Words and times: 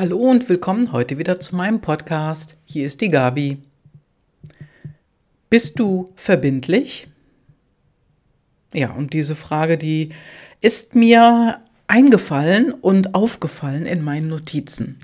Hallo 0.00 0.16
und 0.16 0.48
willkommen 0.48 0.92
heute 0.92 1.18
wieder 1.18 1.40
zu 1.40 1.54
meinem 1.54 1.82
Podcast. 1.82 2.56
Hier 2.64 2.86
ist 2.86 3.02
die 3.02 3.10
Gabi. 3.10 3.58
Bist 5.50 5.78
du 5.78 6.14
verbindlich? 6.16 7.08
Ja, 8.72 8.92
und 8.92 9.12
diese 9.12 9.36
Frage, 9.36 9.76
die 9.76 10.14
ist 10.62 10.94
mir 10.94 11.60
eingefallen 11.86 12.72
und 12.72 13.14
aufgefallen 13.14 13.84
in 13.84 14.02
meinen 14.02 14.30
Notizen. 14.30 14.98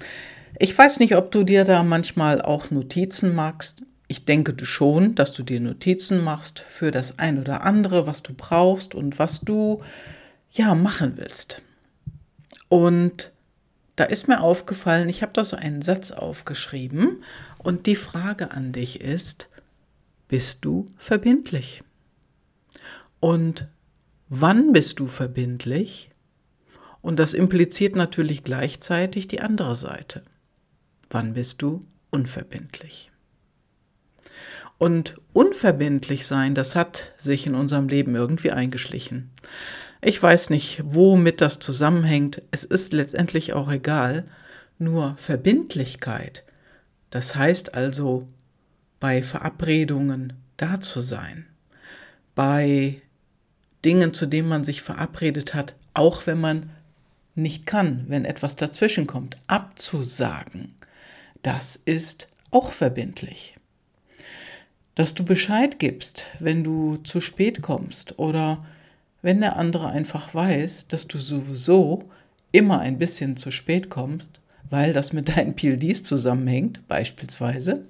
Ich 0.59 0.79
weiß 0.79 0.99
nicht, 1.01 1.15
ob 1.15 1.31
du 1.31 1.45
dir 1.45 1.65
da 1.65 1.83
manchmal 1.83 2.41
auch 2.41 2.71
Notizen 2.71 3.35
machst. 3.35 3.83
Ich 4.09 4.25
denke 4.25 4.55
du 4.55 4.65
schon, 4.65 5.15
dass 5.15 5.35
du 5.35 5.43
dir 5.43 5.61
Notizen 5.61 6.25
machst 6.25 6.61
für 6.71 6.91
das 6.91 7.19
ein 7.19 7.39
oder 7.39 7.65
andere, 7.65 8.07
was 8.07 8.23
du 8.23 8.33
brauchst 8.33 8.95
und 8.95 9.19
was 9.19 9.43
du 9.43 9.83
ja 10.53 10.75
machen 10.75 11.19
willst. 11.19 11.61
Und 12.71 13.31
da 13.97 14.05
ist 14.05 14.29
mir 14.29 14.41
aufgefallen, 14.41 15.09
ich 15.09 15.23
habe 15.23 15.33
da 15.33 15.43
so 15.43 15.57
einen 15.57 15.83
Satz 15.83 16.11
aufgeschrieben 16.11 17.25
und 17.59 17.87
die 17.87 17.97
Frage 17.97 18.51
an 18.51 18.73
dich 18.73 19.01
ist, 19.01 19.49
bist 20.29 20.65
du 20.65 20.87
verbindlich? 20.99 21.83
Und 23.21 23.69
wann 24.29 24.73
bist 24.73 25.01
du 25.01 25.07
verbindlich? 25.07 26.11
Und 27.01 27.19
das 27.19 27.35
impliziert 27.35 27.97
natürlich 27.97 28.45
gleichzeitig 28.45 29.29
die 29.29 29.41
andere 29.41 29.77
Seite. 29.77 30.23
Wann 31.09 31.35
bist 31.35 31.63
du 31.63 31.81
unverbindlich? 32.11 33.11
Und 34.79 35.19
unverbindlich 35.33 36.27
sein, 36.27 36.55
das 36.55 36.75
hat 36.75 37.13
sich 37.17 37.47
in 37.47 37.55
unserem 37.55 37.89
Leben 37.89 38.15
irgendwie 38.15 38.51
eingeschlichen. 38.51 39.31
Ich 40.09 40.23
weiß 40.23 40.51
nicht, 40.51 40.81
womit 40.85 41.41
das 41.41 41.59
zusammenhängt. 41.59 42.41
Es 42.53 42.63
ist 42.63 42.93
letztendlich 42.93 43.55
auch 43.55 43.69
egal. 43.69 44.23
Nur 44.79 45.17
Verbindlichkeit, 45.19 46.45
das 47.11 47.35
heißt 47.35 47.75
also 47.75 48.29
bei 49.01 49.25
Verabredungen 49.25 50.35
da 50.59 50.81
zu 50.81 51.01
sein, 51.01 51.47
bei 52.37 53.03
Dingen, 53.85 54.15
zu 54.15 54.27
denen 54.27 54.49
man 54.49 54.63
sich 54.63 54.81
verabredet 54.81 55.55
hat, 55.55 55.75
auch 55.93 56.29
wenn 56.29 56.41
man 56.41 56.71
nicht 57.35 57.67
kann, 57.67 58.05
wenn 58.07 58.25
etwas 58.25 58.55
dazwischen 58.55 59.09
kommt, 59.09 59.37
abzusagen, 59.49 60.77
das 61.43 61.75
ist 61.75 62.29
auch 62.53 62.71
verbindlich. 62.71 63.57
Dass 64.95 65.15
du 65.15 65.25
Bescheid 65.25 65.81
gibst, 65.81 66.27
wenn 66.39 66.63
du 66.63 66.99
zu 66.99 67.21
spät 67.21 67.61
kommst 67.61 68.21
oder 68.21 68.65
wenn 69.23 69.41
der 69.41 69.57
andere 69.57 69.89
einfach 69.89 70.35
weiß, 70.35 70.89
dass 70.89 71.09
du 71.09 71.19
sowieso 71.19 72.05
immer 72.53 72.81
ein 72.81 72.99
bisschen 72.99 73.37
zu 73.37 73.51
spät 73.51 73.91
kommst, 73.91 74.29
weil 74.71 74.93
das 74.93 75.13
mit 75.13 75.37
deinen 75.37 75.55
PLDs 75.55 76.03
zusammenhängt, 76.03 76.87
beispielsweise, 76.89 77.85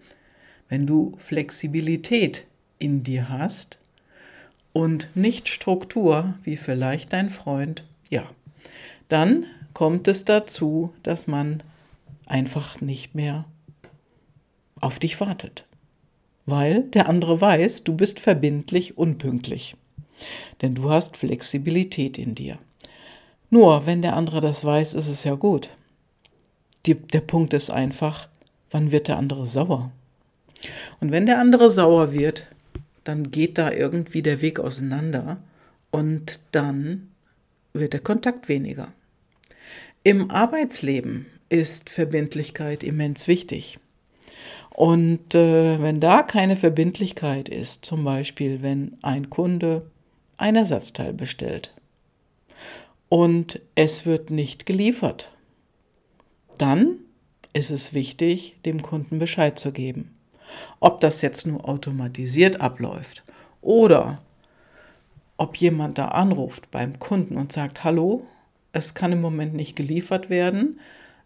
wenn 0.68 0.86
du 0.86 1.16
Flexibilität 1.18 2.44
in 2.78 3.02
dir 3.02 3.28
hast 3.28 3.78
und 4.72 5.08
nicht 5.14 5.48
Struktur, 5.48 6.34
wie 6.42 6.56
vielleicht 6.56 7.12
dein 7.12 7.30
Freund, 7.30 7.84
ja, 8.10 8.24
dann 9.08 9.46
kommt 9.72 10.08
es 10.08 10.24
dazu, 10.24 10.92
dass 11.02 11.26
man 11.26 11.62
einfach 12.26 12.80
nicht 12.80 13.14
mehr 13.14 13.44
auf 14.80 14.98
dich 14.98 15.20
wartet, 15.20 15.64
weil 16.44 16.82
der 16.82 17.08
andere 17.08 17.40
weiß, 17.40 17.84
du 17.84 17.94
bist 17.94 18.20
verbindlich 18.20 18.98
unpünktlich. 18.98 19.76
Denn 20.62 20.74
du 20.74 20.90
hast 20.90 21.16
Flexibilität 21.16 22.18
in 22.18 22.34
dir. 22.34 22.58
Nur, 23.50 23.86
wenn 23.86 24.02
der 24.02 24.16
andere 24.16 24.40
das 24.40 24.64
weiß, 24.64 24.94
ist 24.94 25.08
es 25.08 25.24
ja 25.24 25.34
gut. 25.34 25.70
Die, 26.84 26.94
der 26.94 27.20
Punkt 27.20 27.52
ist 27.52 27.70
einfach, 27.70 28.28
wann 28.70 28.92
wird 28.92 29.08
der 29.08 29.18
andere 29.18 29.46
sauer? 29.46 29.90
Und 31.00 31.12
wenn 31.12 31.26
der 31.26 31.38
andere 31.38 31.68
sauer 31.68 32.12
wird, 32.12 32.46
dann 33.04 33.30
geht 33.30 33.58
da 33.58 33.70
irgendwie 33.70 34.22
der 34.22 34.40
Weg 34.40 34.58
auseinander 34.58 35.38
und 35.90 36.40
dann 36.52 37.08
wird 37.72 37.92
der 37.92 38.00
Kontakt 38.00 38.48
weniger. 38.48 38.92
Im 40.02 40.30
Arbeitsleben 40.30 41.26
ist 41.48 41.90
Verbindlichkeit 41.90 42.82
immens 42.82 43.28
wichtig. 43.28 43.78
Und 44.70 45.34
äh, 45.34 45.80
wenn 45.80 46.00
da 46.00 46.22
keine 46.22 46.56
Verbindlichkeit 46.56 47.48
ist, 47.48 47.84
zum 47.84 48.04
Beispiel 48.04 48.62
wenn 48.62 48.98
ein 49.02 49.30
Kunde 49.30 49.82
ein 50.36 50.56
Ersatzteil 50.56 51.12
bestellt 51.12 51.72
und 53.08 53.60
es 53.74 54.06
wird 54.06 54.30
nicht 54.30 54.66
geliefert, 54.66 55.30
dann 56.58 56.98
ist 57.52 57.70
es 57.70 57.94
wichtig, 57.94 58.56
dem 58.64 58.82
Kunden 58.82 59.18
Bescheid 59.18 59.58
zu 59.58 59.72
geben. 59.72 60.14
Ob 60.80 61.00
das 61.00 61.22
jetzt 61.22 61.46
nur 61.46 61.68
automatisiert 61.68 62.60
abläuft 62.60 63.24
oder 63.60 64.22
ob 65.36 65.56
jemand 65.56 65.98
da 65.98 66.08
anruft 66.08 66.70
beim 66.70 66.98
Kunden 66.98 67.36
und 67.36 67.52
sagt, 67.52 67.84
hallo, 67.84 68.26
es 68.72 68.94
kann 68.94 69.12
im 69.12 69.20
Moment 69.20 69.54
nicht 69.54 69.76
geliefert 69.76 70.30
werden, 70.30 70.80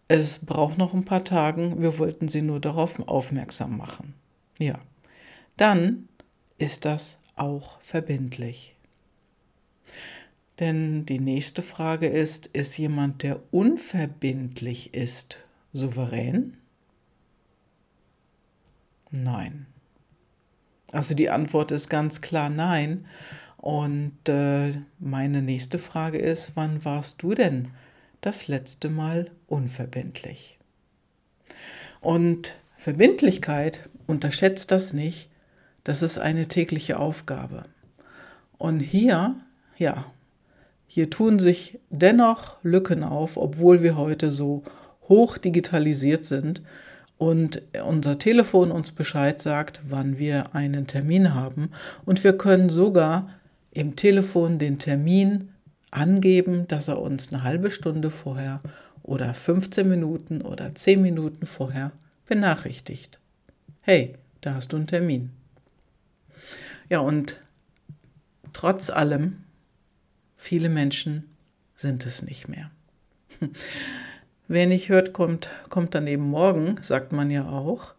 es 0.09 0.41
braucht 0.41 0.78
noch 0.78 0.94
ein 0.94 1.04
paar 1.04 1.25
Tage, 1.25 1.75
wir 1.78 1.99
wollten 1.99 2.28
Sie 2.28 2.43
nur 2.43 2.59
darauf 2.59 2.99
aufmerksam 3.06 3.76
machen. 3.76 4.15
Ja, 4.59 4.81
dann 5.56 6.09
ist 6.59 6.84
das 6.84 7.20
auch 7.37 7.81
verbindlich. 7.81 8.75
Denn 10.58 11.06
die 11.06 11.20
nächste 11.20 11.62
Frage 11.62 12.06
ist, 12.06 12.46
ist 12.48 12.76
jemand, 12.76 13.22
der 13.22 13.40
unverbindlich 13.50 14.92
ist, 14.94 15.38
souverän? 15.72 16.58
Nein. 19.10 19.66
Also 20.92 21.14
die 21.14 21.30
Antwort 21.30 21.70
ist 21.70 21.88
ganz 21.88 22.20
klar 22.20 22.50
nein. 22.50 23.06
Und 23.56 24.28
äh, 24.28 24.72
meine 24.98 25.42
nächste 25.42 25.78
Frage 25.78 26.18
ist, 26.18 26.52
wann 26.54 26.84
warst 26.84 27.22
du 27.22 27.34
denn 27.34 27.68
das 28.20 28.48
letzte 28.48 28.88
Mal 28.88 29.30
unverbindlich? 29.46 30.58
Und 32.00 32.56
Verbindlichkeit, 32.76 33.88
unterschätzt 34.06 34.70
das 34.70 34.92
nicht, 34.94 35.28
das 35.84 36.02
ist 36.02 36.18
eine 36.18 36.48
tägliche 36.48 36.98
Aufgabe. 36.98 37.66
Und 38.56 38.80
hier, 38.80 39.36
ja, 39.80 40.04
hier 40.86 41.08
tun 41.08 41.38
sich 41.38 41.80
dennoch 41.88 42.62
Lücken 42.62 43.02
auf, 43.02 43.36
obwohl 43.36 43.82
wir 43.82 43.96
heute 43.96 44.30
so 44.30 44.62
hoch 45.08 45.38
digitalisiert 45.38 46.26
sind 46.26 46.60
und 47.16 47.62
unser 47.84 48.19
Telefon 48.19 48.70
uns 48.70 48.92
Bescheid 48.92 49.40
sagt, 49.40 49.80
wann 49.88 50.19
wir 50.19 50.54
einen 50.54 50.86
Termin 50.86 51.34
haben. 51.34 51.70
Und 52.04 52.22
wir 52.24 52.36
können 52.36 52.69
sogar 52.69 53.30
im 53.70 53.96
Telefon 53.96 54.58
den 54.58 54.78
Termin 54.78 55.48
angeben, 55.90 56.69
dass 56.69 56.88
er 56.88 57.00
uns 57.00 57.32
eine 57.32 57.42
halbe 57.42 57.70
Stunde 57.70 58.10
vorher 58.10 58.60
oder 59.02 59.32
15 59.32 59.88
Minuten 59.88 60.42
oder 60.42 60.74
10 60.74 61.00
Minuten 61.00 61.46
vorher 61.46 61.92
benachrichtigt. 62.26 63.19
Hey, 63.80 64.14
da 64.42 64.54
hast 64.54 64.72
du 64.72 64.76
einen 64.76 64.86
Termin. 64.86 65.30
Ja, 66.90 66.98
und 67.00 67.40
trotz 68.52 68.90
allem 68.90 69.38
Viele 70.40 70.70
Menschen 70.70 71.24
sind 71.76 72.06
es 72.06 72.22
nicht 72.22 72.48
mehr. 72.48 72.70
Wer 74.48 74.66
nicht 74.66 74.88
hört, 74.88 75.12
kommt, 75.12 75.50
kommt 75.68 75.94
dann 75.94 76.06
eben 76.06 76.24
morgen, 76.24 76.76
sagt 76.80 77.12
man 77.12 77.30
ja 77.30 77.46
auch. 77.46 77.92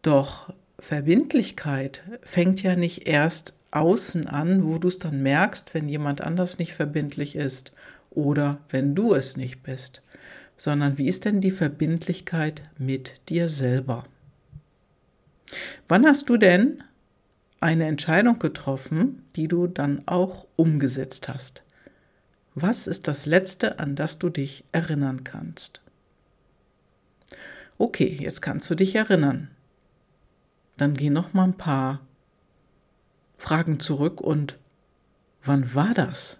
Doch 0.00 0.54
Verbindlichkeit 0.78 2.02
fängt 2.22 2.62
ja 2.62 2.74
nicht 2.74 3.06
erst 3.06 3.54
außen 3.70 4.26
an, 4.28 4.64
wo 4.64 4.78
du 4.78 4.88
es 4.88 4.98
dann 4.98 5.22
merkst, 5.22 5.74
wenn 5.74 5.90
jemand 5.90 6.22
anders 6.22 6.58
nicht 6.58 6.72
verbindlich 6.72 7.36
ist 7.36 7.72
oder 8.08 8.58
wenn 8.70 8.94
du 8.94 9.12
es 9.12 9.36
nicht 9.36 9.62
bist, 9.62 10.00
sondern 10.56 10.96
wie 10.96 11.06
ist 11.06 11.26
denn 11.26 11.42
die 11.42 11.50
Verbindlichkeit 11.50 12.62
mit 12.78 13.20
dir 13.28 13.50
selber? 13.50 14.04
Wann 15.86 16.06
hast 16.06 16.30
du 16.30 16.38
denn 16.38 16.82
eine 17.62 17.86
Entscheidung 17.86 18.38
getroffen, 18.38 19.24
die 19.36 19.46
du 19.46 19.68
dann 19.68 20.06
auch 20.06 20.46
umgesetzt 20.56 21.28
hast. 21.28 21.62
Was 22.54 22.86
ist 22.86 23.08
das 23.08 23.24
Letzte, 23.24 23.78
an 23.78 23.94
das 23.94 24.18
du 24.18 24.28
dich 24.28 24.64
erinnern 24.72 25.24
kannst? 25.24 25.80
Okay, 27.78 28.16
jetzt 28.20 28.42
kannst 28.42 28.68
du 28.68 28.74
dich 28.74 28.94
erinnern. 28.94 29.50
Dann 30.76 30.94
geh 30.94 31.08
noch 31.08 31.34
mal 31.34 31.44
ein 31.44 31.56
paar 31.56 32.00
Fragen 33.38 33.80
zurück 33.80 34.20
und 34.20 34.58
wann 35.42 35.74
war 35.74 35.94
das? 35.94 36.38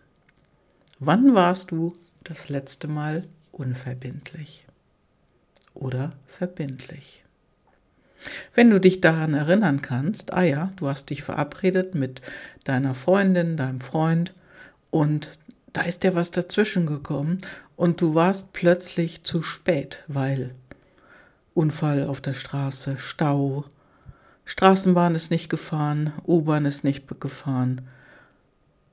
Wann 0.98 1.34
warst 1.34 1.70
du 1.70 1.96
das 2.24 2.48
letzte 2.48 2.88
Mal 2.88 3.28
unverbindlich 3.52 4.66
oder 5.74 6.10
verbindlich? 6.26 7.21
Wenn 8.54 8.70
du 8.70 8.80
dich 8.80 9.00
daran 9.00 9.34
erinnern 9.34 9.82
kannst, 9.82 10.32
ah 10.32 10.42
ja, 10.42 10.72
du 10.76 10.88
hast 10.88 11.10
dich 11.10 11.22
verabredet 11.22 11.94
mit 11.94 12.20
deiner 12.64 12.94
Freundin, 12.94 13.56
deinem 13.56 13.80
Freund 13.80 14.32
und 14.90 15.28
da 15.72 15.82
ist 15.82 16.02
dir 16.02 16.14
was 16.14 16.30
dazwischen 16.30 16.86
gekommen 16.86 17.38
und 17.76 18.00
du 18.00 18.14
warst 18.14 18.52
plötzlich 18.52 19.24
zu 19.24 19.42
spät, 19.42 20.04
weil 20.06 20.54
Unfall 21.54 22.06
auf 22.06 22.20
der 22.20 22.34
Straße, 22.34 22.96
Stau, 22.98 23.64
Straßenbahn 24.44 25.14
ist 25.14 25.30
nicht 25.30 25.48
gefahren, 25.48 26.12
U-Bahn 26.26 26.66
ist 26.66 26.84
nicht 26.84 27.08
gefahren, 27.20 27.82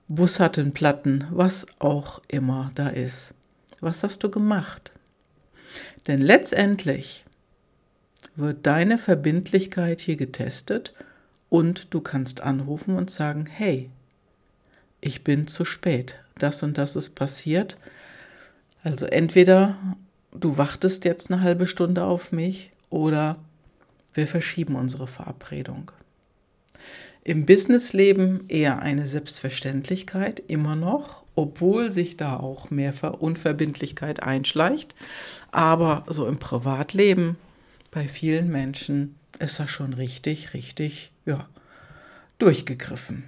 Bus 0.08 0.40
hat 0.40 0.58
einen 0.58 0.74
Platten, 0.74 1.26
was 1.30 1.68
auch 1.78 2.22
immer 2.28 2.72
da 2.74 2.90
ist. 2.90 3.34
Was 3.80 4.04
hast 4.04 4.24
du 4.24 4.32
gemacht? 4.32 4.92
Denn 6.08 6.20
letztendlich 6.20 7.26
wird 8.40 8.66
deine 8.66 8.98
Verbindlichkeit 8.98 10.02
hier 10.02 10.16
getestet 10.16 10.94
und 11.50 11.94
du 11.94 12.02
kannst 12.02 12.42
anrufen 12.42 12.96
und 12.96 13.10
sagen, 13.10 13.46
hey, 13.46 13.90
ich 15.02 15.24
bin 15.24 15.48
zu 15.48 15.66
spät, 15.66 16.16
das 16.38 16.64
und 16.64 16.78
das 16.78 16.96
ist 16.96 17.12
passiert. 17.12 17.78
Also 18.84 19.06
entweder 19.06 19.78
du 20.32 20.58
wartest 20.58 21.06
jetzt 21.06 21.32
eine 21.32 21.42
halbe 21.42 21.68
Stunde 21.68 22.04
auf 22.04 22.32
mich 22.32 22.72
oder 22.90 23.38
wir 24.14 24.28
verschieben 24.28 24.76
unsere 24.76 25.08
Verabredung. 25.08 25.92
Im 27.24 27.46
Businessleben 27.46 28.48
eher 28.48 28.82
eine 28.82 29.06
Selbstverständlichkeit, 29.06 30.42
immer 30.48 30.76
noch, 30.76 31.24
obwohl 31.36 31.92
sich 31.92 32.18
da 32.18 32.38
auch 32.38 32.70
mehr 32.70 32.94
Unverbindlichkeit 33.22 34.24
einschleicht. 34.24 34.96
Aber 35.52 36.06
so 36.08 36.28
im 36.28 36.38
Privatleben 36.38 37.38
bei 37.92 38.08
vielen 38.08 38.50
Menschen 38.50 39.16
ist 39.40 39.60
das 39.60 39.70
schon 39.72 39.94
richtig, 39.94 40.54
richtig, 40.54 41.12
ja, 41.26 41.48
durchgegriffen. 42.38 43.24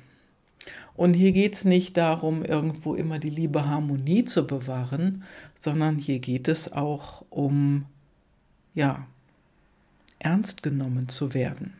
Und 0.95 1.13
hier 1.13 1.31
geht 1.31 1.55
es 1.55 1.65
nicht 1.65 1.97
darum, 1.97 2.43
irgendwo 2.43 2.95
immer 2.95 3.17
die 3.17 3.29
liebe 3.29 3.65
Harmonie 3.65 4.25
zu 4.25 4.45
bewahren, 4.45 5.23
sondern 5.57 5.97
hier 5.97 6.19
geht 6.19 6.47
es 6.47 6.71
auch 6.71 7.25
um, 7.29 7.85
ja, 8.75 9.07
ernst 10.19 10.63
genommen 10.63 11.09
zu 11.09 11.33
werden. 11.33 11.73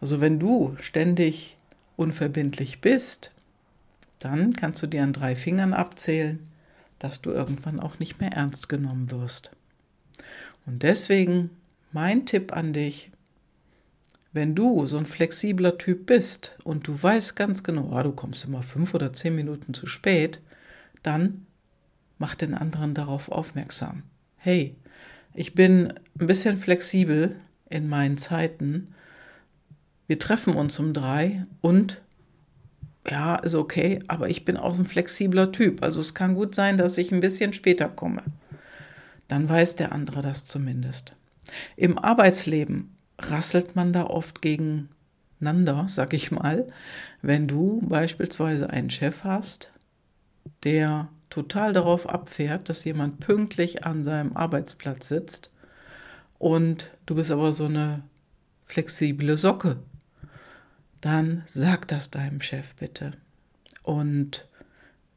Also 0.00 0.20
wenn 0.20 0.38
du 0.38 0.76
ständig 0.80 1.56
unverbindlich 1.96 2.80
bist, 2.80 3.30
dann 4.18 4.54
kannst 4.54 4.82
du 4.82 4.86
dir 4.86 5.02
an 5.02 5.12
drei 5.12 5.36
Fingern 5.36 5.74
abzählen, 5.74 6.40
dass 6.98 7.20
du 7.20 7.30
irgendwann 7.30 7.78
auch 7.78 7.98
nicht 7.98 8.20
mehr 8.20 8.32
ernst 8.32 8.68
genommen 8.68 9.10
wirst. 9.10 9.50
Und 10.66 10.82
deswegen 10.82 11.50
mein 11.92 12.26
Tipp 12.26 12.52
an 12.52 12.72
dich, 12.72 13.10
wenn 14.32 14.54
du 14.54 14.86
so 14.86 14.98
ein 14.98 15.06
flexibler 15.06 15.78
Typ 15.78 16.06
bist 16.06 16.56
und 16.64 16.88
du 16.88 17.00
weißt 17.00 17.36
ganz 17.36 17.62
genau, 17.62 17.90
oh, 17.92 18.02
du 18.02 18.12
kommst 18.12 18.44
immer 18.44 18.62
fünf 18.62 18.92
oder 18.92 19.12
zehn 19.12 19.36
Minuten 19.36 19.74
zu 19.74 19.86
spät, 19.86 20.40
dann 21.02 21.46
mach 22.18 22.34
den 22.34 22.54
anderen 22.54 22.94
darauf 22.94 23.30
aufmerksam. 23.30 24.02
Hey, 24.36 24.74
ich 25.34 25.54
bin 25.54 25.92
ein 26.18 26.26
bisschen 26.26 26.56
flexibel 26.56 27.36
in 27.70 27.88
meinen 27.88 28.18
Zeiten. 28.18 28.94
Wir 30.06 30.18
treffen 30.18 30.54
uns 30.54 30.78
um 30.78 30.92
drei 30.92 31.46
und 31.60 32.00
ja, 33.08 33.36
ist 33.36 33.54
okay, 33.54 34.00
aber 34.08 34.28
ich 34.30 34.44
bin 34.44 34.56
auch 34.56 34.78
ein 34.78 34.84
flexibler 34.84 35.52
Typ. 35.52 35.82
Also 35.82 36.00
es 36.00 36.14
kann 36.14 36.34
gut 36.34 36.54
sein, 36.54 36.78
dass 36.78 36.98
ich 36.98 37.12
ein 37.12 37.20
bisschen 37.20 37.52
später 37.52 37.88
komme. 37.88 38.22
Dann 39.34 39.48
weiß 39.48 39.74
der 39.74 39.90
andere 39.90 40.22
das 40.22 40.46
zumindest. 40.46 41.16
Im 41.74 41.98
Arbeitsleben 41.98 42.96
rasselt 43.18 43.74
man 43.74 43.92
da 43.92 44.04
oft 44.04 44.40
gegeneinander, 44.42 45.86
sag 45.88 46.12
ich 46.12 46.30
mal, 46.30 46.68
wenn 47.20 47.48
du 47.48 47.80
beispielsweise 47.84 48.70
einen 48.70 48.90
Chef 48.90 49.24
hast, 49.24 49.72
der 50.62 51.08
total 51.30 51.72
darauf 51.72 52.08
abfährt, 52.08 52.68
dass 52.68 52.84
jemand 52.84 53.18
pünktlich 53.18 53.84
an 53.84 54.04
seinem 54.04 54.36
Arbeitsplatz 54.36 55.08
sitzt 55.08 55.50
und 56.38 56.92
du 57.04 57.16
bist 57.16 57.32
aber 57.32 57.54
so 57.54 57.64
eine 57.64 58.04
flexible 58.66 59.36
Socke 59.36 59.78
dann 61.00 61.42
sag 61.46 61.88
das 61.88 62.12
deinem 62.12 62.40
Chef 62.40 62.76
bitte. 62.76 63.14
Und 63.82 64.46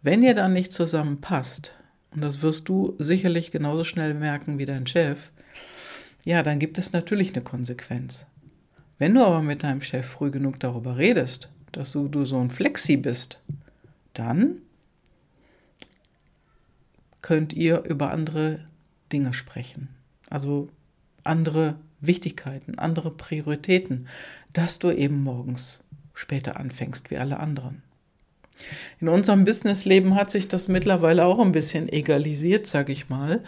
wenn 0.02 0.24
ihr 0.24 0.34
dann 0.34 0.54
nicht 0.54 0.74
zusammenpasst, 0.74 1.76
und 2.18 2.22
das 2.22 2.42
wirst 2.42 2.68
du 2.68 2.96
sicherlich 2.98 3.52
genauso 3.52 3.84
schnell 3.84 4.16
merken 4.16 4.58
wie 4.58 4.66
dein 4.66 4.88
Chef, 4.88 5.30
ja, 6.26 6.42
dann 6.42 6.58
gibt 6.58 6.80
es 6.80 6.92
natürlich 6.92 7.36
eine 7.36 7.44
Konsequenz. 7.44 8.26
Wenn 8.98 9.14
du 9.14 9.24
aber 9.24 9.44
mit 9.44 9.62
deinem 9.62 9.84
Chef 9.84 10.08
früh 10.08 10.32
genug 10.32 10.60
darüber 10.60 10.98
redest, 10.98 11.52
dass 11.74 11.92
du, 11.92 12.08
du 12.08 12.26
so 12.26 12.40
ein 12.40 12.50
Flexi 12.50 12.98
bist, 12.98 13.40
dann 14.16 14.64
könnt 17.22 17.54
ihr 17.54 17.84
über 17.84 18.10
andere 18.10 18.66
Dinge 19.14 19.32
sprechen. 19.36 19.90
Also 20.28 20.70
andere 21.24 21.76
Wichtigkeiten, 22.02 22.80
andere 22.80 23.12
Prioritäten, 23.12 24.08
dass 24.54 24.80
du 24.80 24.90
eben 24.90 25.22
morgens 25.22 25.82
später 26.16 26.60
anfängst 26.60 27.12
wie 27.12 27.20
alle 27.20 27.40
anderen. 27.40 27.84
In 29.00 29.10
unserem 29.10 29.44
Businessleben 29.44 30.16
hat 30.16 30.30
sich 30.30 30.48
das 30.48 30.68
mittlerweile 30.68 31.26
auch 31.26 31.40
ein 31.40 31.52
bisschen 31.52 31.90
egalisiert, 31.90 32.68
sage 32.68 32.92
ich 32.92 33.10
mal, 33.10 33.44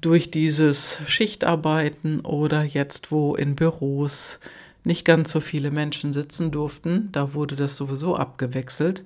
durch 0.00 0.30
dieses 0.30 0.98
Schichtarbeiten 1.06 2.20
oder 2.20 2.62
jetzt, 2.62 3.10
wo 3.10 3.34
in 3.34 3.56
Büros 3.56 4.38
nicht 4.84 5.04
ganz 5.04 5.30
so 5.30 5.40
viele 5.40 5.70
Menschen 5.70 6.12
sitzen 6.12 6.50
durften, 6.50 7.08
da 7.12 7.32
wurde 7.32 7.56
das 7.56 7.76
sowieso 7.76 8.16
abgewechselt. 8.16 9.02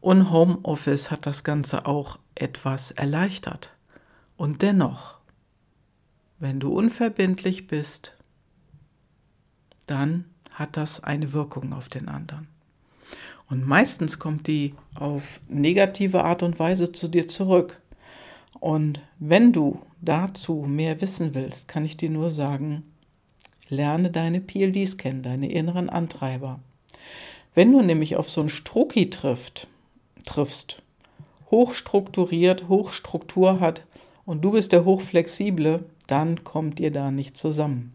Und 0.00 0.30
Homeoffice 0.30 1.10
hat 1.10 1.26
das 1.26 1.44
Ganze 1.44 1.84
auch 1.84 2.18
etwas 2.34 2.90
erleichtert. 2.90 3.74
Und 4.38 4.62
dennoch, 4.62 5.16
wenn 6.38 6.58
du 6.58 6.72
unverbindlich 6.72 7.66
bist, 7.66 8.16
dann 9.86 10.24
hat 10.52 10.78
das 10.78 11.04
eine 11.04 11.34
Wirkung 11.34 11.74
auf 11.74 11.90
den 11.90 12.08
anderen. 12.08 12.48
Und 13.50 13.66
meistens 13.66 14.20
kommt 14.20 14.46
die 14.46 14.74
auf 14.94 15.40
negative 15.48 16.22
Art 16.22 16.44
und 16.44 16.60
Weise 16.60 16.92
zu 16.92 17.08
dir 17.08 17.26
zurück. 17.26 17.80
Und 18.60 19.00
wenn 19.18 19.52
du 19.52 19.80
dazu 20.00 20.64
mehr 20.68 21.00
wissen 21.00 21.34
willst, 21.34 21.66
kann 21.66 21.84
ich 21.84 21.96
dir 21.96 22.10
nur 22.10 22.30
sagen, 22.30 22.84
lerne 23.68 24.10
deine 24.10 24.40
PLDs 24.40 24.98
kennen, 24.98 25.22
deine 25.22 25.50
inneren 25.50 25.90
Antreiber. 25.90 26.60
Wenn 27.54 27.72
du 27.72 27.82
nämlich 27.82 28.16
auf 28.16 28.30
so 28.30 28.40
einen 28.40 28.50
Strucki 28.50 29.10
trifft, 29.10 29.66
triffst, 30.24 30.82
hochstrukturiert, 31.50 32.68
Hochstruktur 32.68 33.58
hat 33.58 33.84
und 34.24 34.42
du 34.42 34.52
bist 34.52 34.70
der 34.70 34.84
Hochflexible, 34.84 35.84
dann 36.06 36.44
kommt 36.44 36.78
ihr 36.78 36.92
da 36.92 37.10
nicht 37.10 37.36
zusammen. 37.36 37.94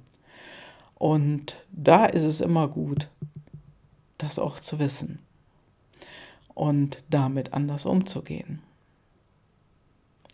Und 0.95 1.55
da 1.71 2.05
ist 2.05 2.23
es 2.23 2.41
immer 2.41 2.67
gut, 2.67 3.07
das 4.17 4.37
auch 4.37 4.59
zu 4.59 4.79
wissen 4.79 5.24
und 6.55 7.03
damit 7.09 7.53
anders 7.53 7.85
umzugehen. 7.85 8.61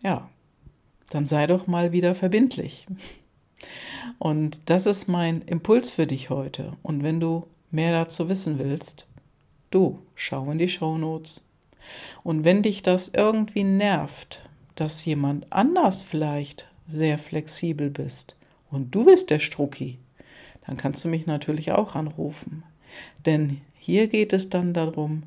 Ja, 0.02 0.28
dann 1.10 1.26
sei 1.26 1.46
doch 1.46 1.66
mal 1.66 1.92
wieder 1.92 2.14
verbindlich. 2.14 2.86
Und 4.18 4.70
das 4.70 4.86
ist 4.86 5.08
mein 5.08 5.42
Impuls 5.42 5.90
für 5.90 6.06
dich 6.06 6.30
heute. 6.30 6.72
Und 6.82 7.02
wenn 7.02 7.20
du 7.20 7.46
mehr 7.70 7.92
dazu 7.92 8.28
wissen 8.28 8.58
willst, 8.58 9.06
du 9.70 10.00
schau 10.14 10.50
in 10.50 10.58
die 10.58 10.68
Shownotes. 10.68 11.42
Und 12.22 12.44
wenn 12.44 12.62
dich 12.62 12.82
das 12.82 13.08
irgendwie 13.08 13.64
nervt, 13.64 14.40
dass 14.74 15.04
jemand 15.04 15.52
anders 15.52 16.02
vielleicht 16.02 16.66
sehr 16.88 17.18
flexibel 17.18 17.90
bist 17.90 18.34
und 18.70 18.94
du 18.94 19.04
bist 19.04 19.30
der 19.30 19.38
Strucki, 19.38 19.98
dann 20.66 20.76
kannst 20.76 21.04
du 21.04 21.08
mich 21.08 21.26
natürlich 21.26 21.72
auch 21.72 21.94
anrufen. 21.94 22.62
Denn 23.26 23.60
hier 23.78 24.06
geht 24.06 24.32
es 24.32 24.48
dann 24.48 24.72
darum, 24.72 25.24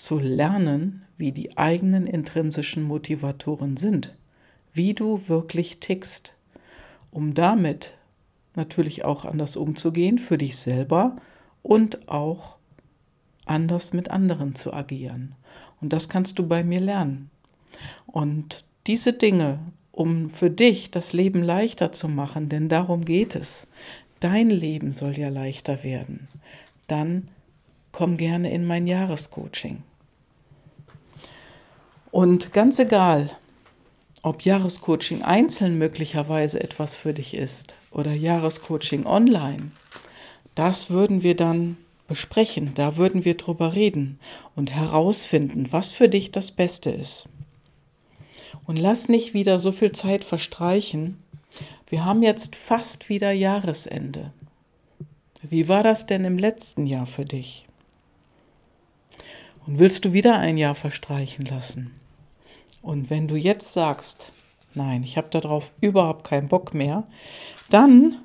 zu 0.00 0.18
lernen, 0.18 1.04
wie 1.16 1.32
die 1.32 1.56
eigenen 1.56 2.06
intrinsischen 2.06 2.82
Motivatoren 2.82 3.76
sind, 3.76 4.14
wie 4.72 4.94
du 4.94 5.28
wirklich 5.28 5.80
tickst, 5.80 6.34
um 7.10 7.34
damit 7.34 7.94
natürlich 8.54 9.04
auch 9.04 9.24
anders 9.24 9.56
umzugehen 9.56 10.18
für 10.18 10.38
dich 10.38 10.56
selber 10.56 11.16
und 11.62 12.08
auch 12.08 12.56
anders 13.46 13.92
mit 13.92 14.10
anderen 14.10 14.54
zu 14.54 14.72
agieren. 14.72 15.34
Und 15.80 15.92
das 15.92 16.08
kannst 16.08 16.38
du 16.38 16.46
bei 16.46 16.64
mir 16.64 16.80
lernen. 16.80 17.30
Und 18.06 18.64
diese 18.86 19.12
Dinge 19.12 19.60
um 19.98 20.30
für 20.30 20.48
dich 20.48 20.92
das 20.92 21.12
Leben 21.12 21.42
leichter 21.42 21.90
zu 21.90 22.06
machen, 22.06 22.48
denn 22.48 22.68
darum 22.68 23.04
geht 23.04 23.34
es. 23.34 23.66
Dein 24.20 24.48
Leben 24.48 24.92
soll 24.92 25.18
ja 25.18 25.28
leichter 25.28 25.82
werden. 25.82 26.28
Dann 26.86 27.26
komm 27.90 28.16
gerne 28.16 28.52
in 28.52 28.64
mein 28.64 28.86
Jahrescoaching. 28.86 29.82
Und 32.18 32.52
ganz 32.52 32.80
egal, 32.80 33.30
ob 34.22 34.42
Jahrescoaching 34.42 35.22
einzeln 35.22 35.78
möglicherweise 35.78 36.60
etwas 36.60 36.96
für 36.96 37.14
dich 37.14 37.32
ist 37.32 37.76
oder 37.92 38.12
Jahrescoaching 38.12 39.06
online, 39.06 39.70
das 40.56 40.90
würden 40.90 41.22
wir 41.22 41.36
dann 41.36 41.76
besprechen, 42.08 42.72
da 42.74 42.96
würden 42.96 43.24
wir 43.24 43.36
drüber 43.36 43.72
reden 43.72 44.18
und 44.56 44.72
herausfinden, 44.72 45.68
was 45.70 45.92
für 45.92 46.08
dich 46.08 46.32
das 46.32 46.50
Beste 46.50 46.90
ist. 46.90 47.28
Und 48.66 48.80
lass 48.80 49.08
nicht 49.08 49.32
wieder 49.32 49.60
so 49.60 49.70
viel 49.70 49.92
Zeit 49.92 50.24
verstreichen. 50.24 51.22
Wir 51.86 52.04
haben 52.04 52.24
jetzt 52.24 52.56
fast 52.56 53.08
wieder 53.08 53.30
Jahresende. 53.30 54.32
Wie 55.42 55.68
war 55.68 55.84
das 55.84 56.06
denn 56.06 56.24
im 56.24 56.36
letzten 56.36 56.84
Jahr 56.84 57.06
für 57.06 57.24
dich? 57.24 57.64
Und 59.68 59.78
willst 59.78 60.04
du 60.04 60.12
wieder 60.12 60.40
ein 60.40 60.56
Jahr 60.56 60.74
verstreichen 60.74 61.44
lassen? 61.44 61.92
Und 62.88 63.10
wenn 63.10 63.28
du 63.28 63.36
jetzt 63.36 63.74
sagst, 63.74 64.32
nein, 64.72 65.02
ich 65.02 65.18
habe 65.18 65.28
darauf 65.28 65.72
überhaupt 65.82 66.24
keinen 66.24 66.48
Bock 66.48 66.72
mehr, 66.72 67.06
dann 67.68 68.16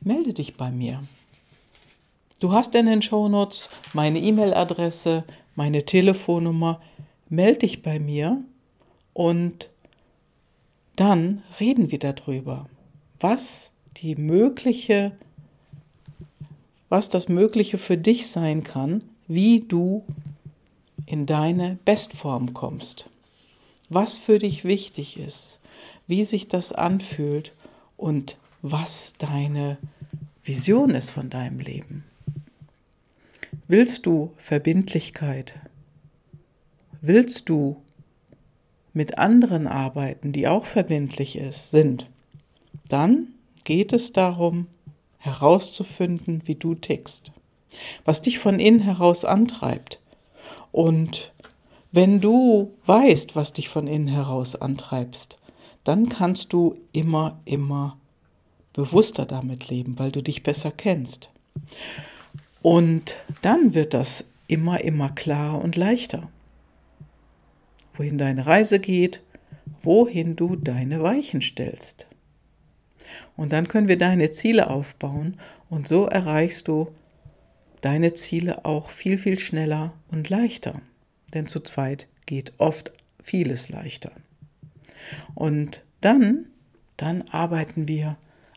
melde 0.00 0.34
dich 0.34 0.56
bei 0.56 0.72
mir. 0.72 1.04
Du 2.40 2.50
hast 2.50 2.74
in 2.74 2.86
den 2.86 3.00
Shownotes 3.00 3.70
meine 3.92 4.18
E-Mail-Adresse, 4.18 5.22
meine 5.54 5.84
Telefonnummer. 5.84 6.80
Melde 7.28 7.60
dich 7.60 7.80
bei 7.80 8.00
mir 8.00 8.42
und 9.12 9.70
dann 10.96 11.44
reden 11.60 11.92
wir 11.92 12.00
darüber, 12.00 12.68
was 13.20 13.70
die 13.98 14.16
mögliche, 14.16 15.12
was 16.88 17.08
das 17.08 17.28
Mögliche 17.28 17.78
für 17.78 17.96
dich 17.96 18.26
sein 18.26 18.64
kann, 18.64 19.04
wie 19.28 19.60
du 19.60 20.04
in 21.06 21.26
deine 21.26 21.78
Bestform 21.84 22.52
kommst, 22.52 23.08
was 23.90 24.16
für 24.16 24.38
dich 24.38 24.64
wichtig 24.64 25.18
ist, 25.18 25.60
wie 26.06 26.24
sich 26.24 26.48
das 26.48 26.72
anfühlt 26.72 27.52
und 27.96 28.38
was 28.62 29.14
deine 29.18 29.76
Vision 30.42 30.90
ist 30.90 31.10
von 31.10 31.28
deinem 31.28 31.58
Leben. 31.58 32.04
Willst 33.68 34.06
du 34.06 34.32
Verbindlichkeit? 34.36 35.58
Willst 37.00 37.48
du 37.48 37.82
mit 38.92 39.18
anderen 39.18 39.66
arbeiten, 39.66 40.32
die 40.32 40.48
auch 40.48 40.66
verbindlich 40.66 41.36
ist, 41.36 41.70
sind? 41.70 42.08
Dann 42.88 43.28
geht 43.64 43.92
es 43.92 44.12
darum, 44.12 44.66
herauszufinden, 45.18 46.42
wie 46.46 46.54
du 46.54 46.74
tickst, 46.74 47.32
was 48.04 48.22
dich 48.22 48.38
von 48.38 48.58
innen 48.58 48.80
heraus 48.80 49.24
antreibt. 49.24 50.00
Und 50.72 51.32
wenn 51.92 52.20
du 52.20 52.72
weißt, 52.86 53.34
was 53.34 53.52
dich 53.52 53.68
von 53.68 53.86
innen 53.86 54.08
heraus 54.08 54.54
antreibst, 54.54 55.36
dann 55.84 56.08
kannst 56.08 56.52
du 56.52 56.76
immer, 56.92 57.40
immer 57.44 57.96
bewusster 58.72 59.26
damit 59.26 59.68
leben, 59.68 59.98
weil 59.98 60.12
du 60.12 60.22
dich 60.22 60.42
besser 60.42 60.70
kennst. 60.70 61.30
Und 62.62 63.16
dann 63.42 63.74
wird 63.74 63.94
das 63.94 64.24
immer, 64.46 64.82
immer 64.82 65.10
klarer 65.10 65.62
und 65.62 65.76
leichter. 65.76 66.28
Wohin 67.94 68.18
deine 68.18 68.46
Reise 68.46 68.78
geht, 68.78 69.22
wohin 69.82 70.36
du 70.36 70.56
deine 70.56 71.02
Weichen 71.02 71.40
stellst. 71.40 72.06
Und 73.36 73.52
dann 73.52 73.66
können 73.66 73.88
wir 73.88 73.98
deine 73.98 74.30
Ziele 74.30 74.70
aufbauen 74.70 75.38
und 75.68 75.88
so 75.88 76.06
erreichst 76.06 76.68
du 76.68 76.88
deine 77.80 78.12
Ziele 78.12 78.64
auch 78.64 78.90
viel, 78.90 79.18
viel 79.18 79.38
schneller 79.38 79.92
und 80.12 80.28
leichter. 80.28 80.80
Denn 81.34 81.46
zu 81.46 81.60
zweit 81.60 82.06
geht 82.26 82.52
oft 82.58 82.92
vieles 83.22 83.68
leichter. 83.68 84.12
Und 85.34 85.82
dann, 86.00 86.46
dann 86.96 87.22
arbeiten 87.28 87.88
wir 87.88 88.16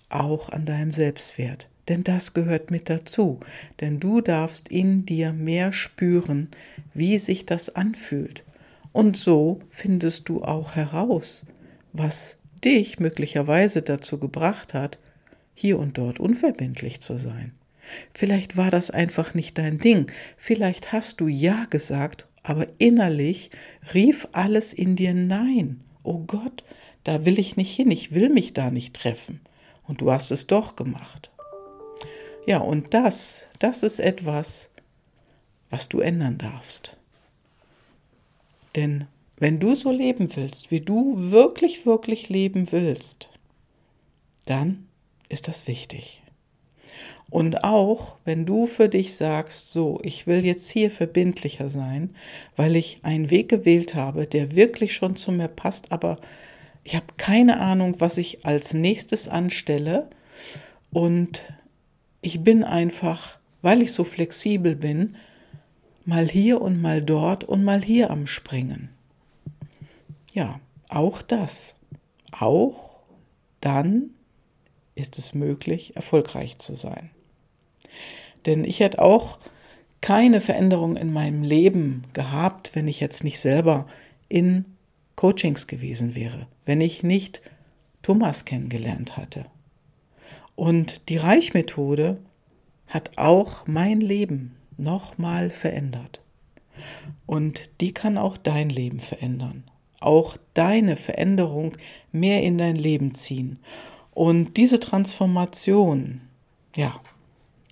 auch 0.10 0.50
an 0.50 0.66
deinem 0.66 0.94
Selbstwert. 0.94 1.68
Denn 1.90 2.04
das 2.04 2.34
gehört 2.34 2.72
mit 2.72 2.90
dazu. 2.90 3.40
Denn 3.82 4.00
du 4.00 4.22
darfst 4.22 4.70
in 4.70 5.06
dir 5.06 5.34
mehr 5.34 5.74
spüren, 5.74 6.50
wie 6.94 7.20
sich 7.20 7.46
das 7.46 7.70
anfühlt. 7.70 8.44
Und 8.94 9.18
so 9.18 9.60
findest 9.70 10.30
du 10.30 10.44
auch 10.44 10.76
heraus, 10.76 11.46
was 11.92 12.38
dich 12.64 13.00
möglicherweise 13.00 13.82
dazu 13.82 14.20
gebracht 14.20 14.74
hat, 14.74 14.98
hier 15.56 15.78
und 15.80 15.98
dort 15.98 16.20
unverbindlich 16.20 17.02
zu 17.02 17.18
sein. 17.18 17.52
Vielleicht 18.14 18.56
war 18.56 18.72
das 18.72 18.92
einfach 18.92 19.34
nicht 19.34 19.58
dein 19.58 19.78
Ding. 19.78 20.12
Vielleicht 20.38 20.94
hast 20.94 21.20
du 21.20 21.28
Ja 21.28 21.66
gesagt, 21.70 22.26
aber 22.44 22.68
innerlich 22.78 23.50
rief 23.94 24.28
alles 24.34 24.74
in 24.74 24.96
dir 24.96 25.14
Nein. 25.14 25.82
Oh 26.04 26.20
Gott, 26.20 26.64
da 27.04 27.26
will 27.26 27.40
ich 27.40 27.58
nicht 27.58 27.74
hin, 27.76 27.90
ich 27.90 28.14
will 28.14 28.30
mich 28.30 28.54
da 28.54 28.70
nicht 28.70 28.94
treffen. 28.94 29.42
Und 29.88 30.02
du 30.02 30.12
hast 30.12 30.32
es 30.32 30.48
doch 30.48 30.76
gemacht. 30.76 31.32
Ja, 32.46 32.60
und 32.60 32.94
das, 32.94 33.46
das 33.60 33.84
ist 33.84 34.00
etwas, 34.00 34.70
was 35.70 35.90
du 35.90 36.02
ändern 36.02 36.38
darfst. 36.38 36.98
Denn 38.76 39.08
wenn 39.38 39.60
du 39.60 39.76
so 39.76 39.92
leben 39.92 40.36
willst, 40.36 40.72
wie 40.72 40.82
du 40.82 41.16
wirklich, 41.32 41.86
wirklich 41.86 42.30
leben 42.30 42.72
willst, 42.72 43.30
dann 44.46 44.88
ist 45.30 45.48
das 45.48 45.68
wichtig. 45.68 46.23
Und 47.34 47.64
auch 47.64 48.18
wenn 48.26 48.46
du 48.46 48.68
für 48.68 48.88
dich 48.88 49.16
sagst, 49.16 49.72
so, 49.72 50.00
ich 50.04 50.28
will 50.28 50.46
jetzt 50.46 50.70
hier 50.70 50.92
verbindlicher 50.92 51.72
sein, 51.72 52.14
weil 52.56 52.76
ich 52.76 53.00
einen 53.02 53.32
Weg 53.32 53.50
gewählt 53.50 53.96
habe, 53.96 54.28
der 54.28 54.56
wirklich 54.56 54.94
schon 54.94 55.16
zu 55.16 55.32
mir 55.32 55.48
passt, 55.48 55.92
aber 55.92 56.20
ich 56.84 56.96
habe 56.96 57.08
keine 57.18 57.60
Ahnung, 57.60 57.96
was 57.98 58.20
ich 58.20 58.46
als 58.46 58.76
nächstes 58.76 59.28
anstelle 59.28 60.12
und 60.92 61.42
ich 62.22 62.42
bin 62.42 62.64
einfach, 62.64 63.40
weil 63.64 63.82
ich 63.82 63.94
so 63.94 64.04
flexibel 64.04 64.76
bin, 64.76 65.16
mal 66.06 66.30
hier 66.30 66.62
und 66.62 66.84
mal 66.84 67.02
dort 67.02 67.44
und 67.46 67.64
mal 67.64 67.82
hier 67.82 68.12
am 68.12 68.28
Springen. 68.28 68.90
Ja, 70.34 70.60
auch 70.88 71.24
das. 71.24 71.76
Auch 72.32 72.92
dann 73.60 74.12
ist 74.94 75.18
es 75.18 75.34
möglich, 75.34 75.96
erfolgreich 75.96 76.60
zu 76.60 76.76
sein. 76.76 77.10
Denn 78.46 78.64
ich 78.64 78.80
hätte 78.80 79.02
auch 79.02 79.40
keine 80.02 80.42
Veränderung 80.42 80.98
in 80.98 81.14
meinem 81.14 81.44
Leben 81.44 82.04
gehabt, 82.14 82.76
wenn 82.76 82.88
ich 82.88 83.00
jetzt 83.00 83.24
nicht 83.24 83.40
selber 83.40 83.88
in 84.28 84.66
Coachings 85.16 85.68
gewesen 85.68 86.16
wäre, 86.16 86.48
wenn 86.66 86.82
ich 86.82 87.04
nicht 87.04 87.42
Thomas 88.02 88.46
kennengelernt 88.46 89.16
hatte. 89.16 89.44
Und 90.56 91.10
die 91.10 91.18
Reichmethode 91.18 92.18
hat 92.88 93.18
auch 93.18 93.66
mein 93.66 94.02
Leben 94.02 94.56
nochmal 94.78 95.50
verändert. 95.50 96.20
Und 97.26 97.70
die 97.80 97.94
kann 97.94 98.18
auch 98.18 98.38
dein 98.38 98.70
Leben 98.70 99.00
verändern. 99.00 99.64
Auch 100.00 100.38
deine 100.54 100.98
Veränderung 100.98 101.76
mehr 102.12 102.44
in 102.44 102.58
dein 102.58 102.76
Leben 102.76 103.14
ziehen. 103.14 103.60
Und 104.12 104.58
diese 104.58 104.80
Transformation, 104.80 106.22
ja, 106.76 107.00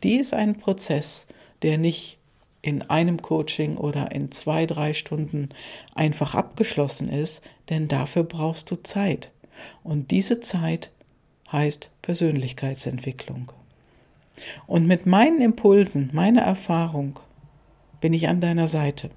die 0.04 0.18
ist 0.18 0.34
ein 0.34 0.58
Prozess, 0.58 1.28
der 1.62 1.78
nicht 1.78 2.18
in 2.62 2.84
einem 2.84 3.22
Coaching 3.22 3.78
oder 3.78 4.12
in 4.12 4.32
zwei, 4.32 4.66
drei 4.66 4.94
Stunden 4.94 5.50
einfach 5.96 6.36
abgeschlossen 6.36 7.10
ist, 7.10 7.42
denn 7.70 7.88
dafür 7.88 8.24
brauchst 8.24 8.70
du 8.70 8.76
Zeit. 8.76 9.32
Und 9.84 10.12
diese 10.12 10.40
Zeit 10.40 10.92
heißt 11.52 11.90
Persönlichkeitsentwicklung. 12.02 13.52
Und 14.68 14.88
mit 14.88 15.06
meinen 15.06 15.42
Impulsen, 15.42 16.10
meiner 16.14 16.42
Erfahrung 16.42 17.20
bin 18.00 18.14
ich 18.14 18.28
an 18.28 18.42
deiner 18.42 18.68
Seite. 18.68 19.10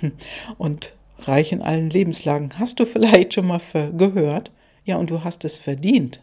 Und 0.58 0.92
reich 1.20 1.52
in 1.52 1.62
allen 1.62 1.90
Lebenslagen. 1.90 2.58
Hast 2.58 2.80
du 2.80 2.86
vielleicht 2.86 3.34
schon 3.34 3.46
mal 3.46 3.60
gehört? 3.96 4.50
Ja, 4.84 4.96
und 4.96 5.10
du 5.10 5.24
hast 5.24 5.44
es 5.44 5.58
verdient. 5.58 6.20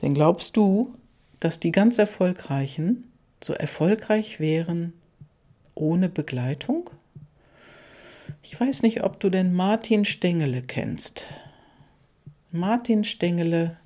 Denn 0.00 0.14
glaubst 0.14 0.56
du, 0.56 0.94
dass 1.40 1.60
die 1.60 1.72
ganz 1.72 1.98
Erfolgreichen 1.98 3.04
so 3.42 3.52
erfolgreich 3.52 4.40
wären 4.40 4.92
ohne 5.74 6.08
Begleitung? 6.08 6.90
Ich 8.42 8.58
weiß 8.58 8.82
nicht, 8.82 9.02
ob 9.02 9.20
du 9.20 9.30
den 9.30 9.54
Martin 9.54 10.04
Stengele 10.04 10.62
kennst. 10.62 11.26
Martin 12.52 13.04
Stengele 13.04 13.76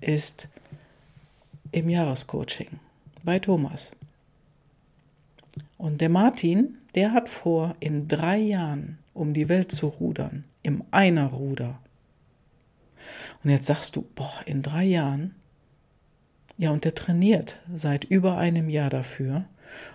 ist 0.00 0.48
im 1.72 1.88
Jahrescoaching 1.88 2.80
bei 3.22 3.38
Thomas. 3.38 3.92
Und 5.78 6.00
der 6.00 6.08
Martin, 6.08 6.78
der 6.94 7.12
hat 7.12 7.28
vor, 7.28 7.76
in 7.80 8.08
drei 8.08 8.38
Jahren 8.38 8.98
um 9.14 9.32
die 9.32 9.48
Welt 9.48 9.72
zu 9.72 9.88
rudern, 9.88 10.44
im 10.62 10.84
Einerruder. 10.90 11.78
Und 13.42 13.50
jetzt 13.50 13.66
sagst 13.66 13.96
du, 13.96 14.02
boah, 14.14 14.40
in 14.44 14.62
drei 14.62 14.84
Jahren? 14.84 15.34
Ja, 16.58 16.70
und 16.70 16.84
der 16.84 16.94
trainiert 16.94 17.58
seit 17.74 18.04
über 18.04 18.38
einem 18.38 18.68
Jahr 18.68 18.90
dafür. 18.90 19.44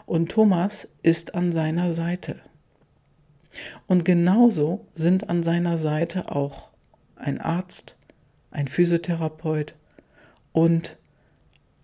Und 0.05 0.31
Thomas 0.31 0.87
ist 1.01 1.33
an 1.33 1.51
seiner 1.51 1.91
Seite. 1.91 2.35
Und 3.87 4.05
genauso 4.05 4.85
sind 4.93 5.29
an 5.29 5.43
seiner 5.43 5.77
Seite 5.77 6.31
auch 6.31 6.69
ein 7.15 7.39
Arzt, 7.39 7.95
ein 8.51 8.67
Physiotherapeut 8.67 9.73
und 10.51 10.97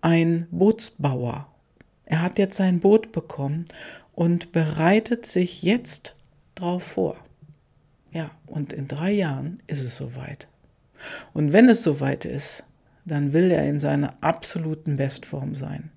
ein 0.00 0.46
Bootsbauer 0.50 1.48
Er 2.04 2.22
hat 2.22 2.38
jetzt 2.38 2.56
sein 2.56 2.80
Boot 2.80 3.12
bekommen 3.12 3.66
und 4.14 4.52
bereitet 4.52 5.26
sich 5.26 5.62
jetzt 5.62 6.14
drauf 6.54 6.82
vor. 6.82 7.16
Ja, 8.12 8.30
und 8.46 8.72
in 8.72 8.88
drei 8.88 9.12
Jahren 9.12 9.62
ist 9.66 9.82
es 9.82 9.96
soweit. 9.96 10.48
Und 11.34 11.52
wenn 11.52 11.68
es 11.68 11.82
soweit 11.82 12.24
ist, 12.24 12.64
dann 13.08 13.32
will 13.32 13.50
er 13.50 13.64
in 13.64 13.80
seiner 13.80 14.14
absoluten 14.20 14.96
Bestform 14.96 15.54
sein. 15.54 15.90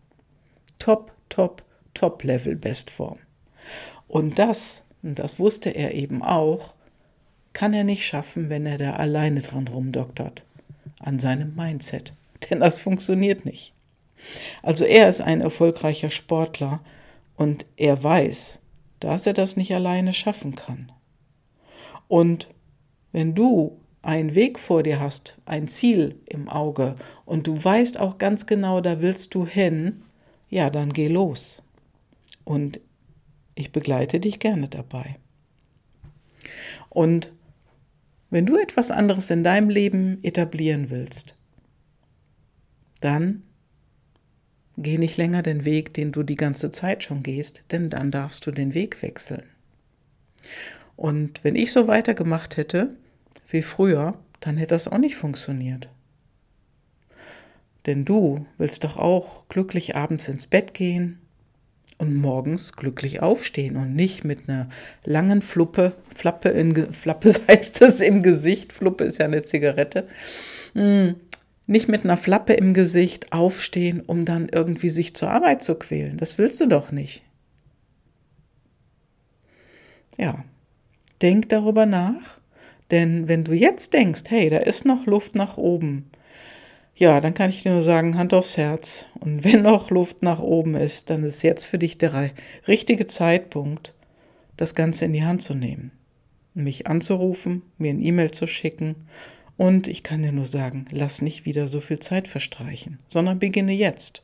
Top, 0.80 1.14
top, 1.30 1.64
top 1.94 2.24
Level 2.24 2.56
Bestform. 2.56 3.20
Und 4.08 4.40
das, 4.40 4.84
und 5.04 5.20
das 5.20 5.40
wusste 5.40 5.70
er 5.70 5.94
eben 5.94 6.24
auch, 6.24 6.76
kann 7.54 7.74
er 7.74 7.84
nicht 7.84 8.06
schaffen, 8.06 8.50
wenn 8.50 8.66
er 8.66 8.78
da 8.78 8.94
alleine 8.94 9.42
dran 9.42 9.68
rumdoktert. 9.68 10.44
An 11.00 11.20
seinem 11.20 11.56
Mindset. 11.56 12.14
Denn 12.50 12.60
das 12.60 12.80
funktioniert 12.80 13.46
nicht. 13.46 13.74
Also 14.62 14.86
er 14.86 15.10
ist 15.10 15.22
ein 15.22 15.42
erfolgreicher 15.42 16.10
Sportler 16.10 16.82
und 17.36 17.66
er 17.76 18.04
weiß, 18.04 18.62
dass 19.00 19.26
er 19.26 19.34
das 19.34 19.58
nicht 19.58 19.74
alleine 19.74 20.14
schaffen 20.14 20.56
kann. 20.56 20.92
Und 22.08 22.48
wenn 23.12 23.34
du 23.34 23.80
einen 24.02 24.36
Weg 24.36 24.58
vor 24.58 24.84
dir 24.84 25.00
hast, 25.00 25.38
ein 25.46 25.68
Ziel 25.68 26.20
im 26.26 26.50
Auge 26.50 26.96
und 27.26 27.48
du 27.48 27.64
weißt 27.64 28.00
auch 28.00 28.18
ganz 28.18 28.46
genau, 28.46 28.82
da 28.82 29.02
willst 29.02 29.36
du 29.36 29.46
hin, 29.46 30.02
ja, 30.50 30.70
dann 30.70 30.92
geh 30.92 31.08
los. 31.08 31.62
Und 32.44 32.80
ich 33.56 33.72
begleite 33.72 34.20
dich 34.20 34.40
gerne 34.40 34.68
dabei. 34.68 35.16
Und 36.90 37.32
wenn 38.30 38.46
du 38.46 38.58
etwas 38.58 38.92
anderes 38.92 39.30
in 39.30 39.44
deinem 39.44 39.70
Leben 39.70 40.20
etablieren 40.24 40.90
willst, 40.90 41.36
dann 43.02 43.44
geh 44.78 44.98
nicht 44.98 45.18
länger 45.18 45.44
den 45.44 45.66
Weg, 45.66 45.94
den 45.94 46.12
du 46.12 46.24
die 46.24 46.36
ganze 46.36 46.72
Zeit 46.72 47.04
schon 47.04 47.24
gehst, 47.24 47.64
denn 47.72 47.90
dann 47.90 48.10
darfst 48.10 48.46
du 48.48 48.52
den 48.52 48.74
Weg 48.74 49.02
wechseln. 49.02 49.44
Und 50.96 51.44
wenn 51.44 51.56
ich 51.56 51.72
so 51.72 51.88
weitergemacht 51.88 52.58
hätte 52.58 52.96
wie 53.52 53.62
früher, 53.62 54.16
dann 54.40 54.58
hätte 54.58 54.76
das 54.76 54.88
auch 54.88 54.98
nicht 54.98 55.16
funktioniert. 55.16 55.90
Denn 57.86 58.06
du 58.06 58.46
willst 58.58 58.84
doch 58.84 58.98
auch 58.98 59.48
glücklich 59.50 59.96
abends 59.96 60.28
ins 60.28 60.48
Bett 60.48 60.74
gehen 60.74 61.20
und 61.98 62.16
morgens 62.16 62.74
glücklich 62.74 63.22
aufstehen 63.22 63.76
und 63.76 63.96
nicht 63.96 64.24
mit 64.24 64.48
einer 64.50 64.70
langen 65.06 65.42
Fluppe, 65.42 65.94
Flappe, 66.16 66.50
in, 66.50 66.94
Flappe 66.94 67.34
heißt 67.48 67.82
das 67.82 68.00
im 68.00 68.24
Gesicht, 68.24 68.74
Fluppe 68.74 69.04
ist 69.04 69.20
ja 69.20 69.26
eine 69.26 69.44
Zigarette, 69.44 70.08
hm, 70.74 71.16
nicht 71.68 71.88
mit 71.88 72.04
einer 72.04 72.18
Flappe 72.18 72.54
im 72.54 72.74
Gesicht 72.74 73.32
aufstehen, 73.32 74.02
um 74.02 74.26
dann 74.26 74.50
irgendwie 74.50 74.90
sich 74.90 75.16
zur 75.16 75.30
Arbeit 75.30 75.64
zu 75.64 75.76
quälen. 75.76 76.18
Das 76.18 76.38
willst 76.38 76.60
du 76.60 76.68
doch 76.68 76.92
nicht. 76.92 77.24
Ja, 80.18 80.44
denk 81.22 81.50
darüber 81.50 81.86
nach, 81.86 82.41
denn 82.92 83.28
wenn 83.28 83.44
du 83.44 83.54
jetzt 83.54 83.94
denkst, 83.94 84.24
hey, 84.28 84.50
da 84.50 84.58
ist 84.58 84.86
noch 84.86 85.06
Luft 85.06 85.36
nach 85.36 85.58
oben, 85.58 86.12
ja, 86.96 87.20
dann 87.20 87.34
kann 87.34 87.50
ich 87.50 87.64
dir 87.64 87.72
nur 87.72 87.82
sagen, 87.82 88.16
Hand 88.16 88.34
aufs 88.34 88.58
Herz. 88.58 89.06
Und 89.20 89.44
wenn 89.44 89.62
noch 89.64 89.90
Luft 89.90 90.22
nach 90.22 90.40
oben 90.40 90.76
ist, 90.76 91.10
dann 91.10 91.24
ist 91.24 91.42
jetzt 91.42 91.66
für 91.66 91.80
dich 91.80 91.98
der 91.98 92.32
richtige 92.68 93.08
Zeitpunkt, 93.08 93.94
das 94.58 94.76
Ganze 94.76 95.06
in 95.06 95.14
die 95.14 95.24
Hand 95.24 95.42
zu 95.42 95.56
nehmen. 95.56 95.92
Mich 96.54 96.86
anzurufen, 96.86 97.64
mir 97.78 97.92
ein 97.92 98.04
E-Mail 98.04 98.32
zu 98.32 98.46
schicken. 98.46 98.96
Und 99.58 99.88
ich 99.88 100.04
kann 100.04 100.22
dir 100.22 100.32
nur 100.32 100.46
sagen, 100.46 100.86
lass 100.92 101.22
nicht 101.22 101.46
wieder 101.46 101.68
so 101.68 101.80
viel 101.80 102.00
Zeit 102.00 102.28
verstreichen, 102.28 103.00
sondern 103.08 103.40
beginne 103.40 103.74
jetzt. 103.74 104.22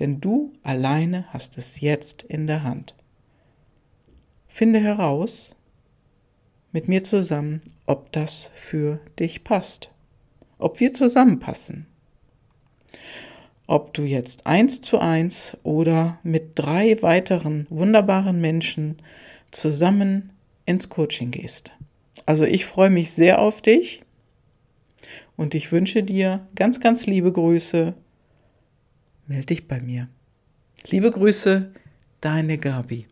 Denn 0.00 0.20
du 0.20 0.52
alleine 0.62 1.26
hast 1.32 1.56
es 1.56 1.80
jetzt 1.80 2.24
in 2.24 2.46
der 2.46 2.62
Hand. 2.62 2.94
Finde 4.46 4.80
heraus, 4.80 5.54
mit 6.72 6.88
mir 6.88 7.04
zusammen, 7.04 7.60
ob 7.86 8.12
das 8.12 8.50
für 8.54 9.00
dich 9.18 9.44
passt. 9.44 9.90
Ob 10.58 10.80
wir 10.80 10.92
zusammenpassen 10.92 11.86
ob 13.68 13.92
du 13.92 14.02
jetzt 14.02 14.46
eins 14.46 14.80
zu 14.80 14.98
eins 14.98 15.56
oder 15.62 16.18
mit 16.24 16.52
drei 16.58 17.00
weiteren 17.02 17.66
wunderbaren 17.68 18.40
Menschen 18.40 18.96
zusammen 19.50 20.32
ins 20.64 20.88
Coaching 20.88 21.30
gehst. 21.30 21.70
Also 22.24 22.44
ich 22.44 22.64
freue 22.64 22.90
mich 22.90 23.12
sehr 23.12 23.40
auf 23.40 23.60
dich 23.60 24.02
und 25.36 25.54
ich 25.54 25.70
wünsche 25.70 26.02
dir 26.02 26.48
ganz, 26.56 26.80
ganz 26.80 27.06
liebe 27.06 27.30
Grüße. 27.30 27.94
Meld 29.26 29.50
dich 29.50 29.68
bei 29.68 29.80
mir. 29.80 30.08
Liebe 30.88 31.10
Grüße, 31.10 31.70
deine 32.22 32.56
Gabi. 32.56 33.06